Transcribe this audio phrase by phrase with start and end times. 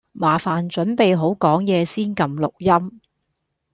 [0.13, 3.01] 麻煩準備好講嘢先㩒錄音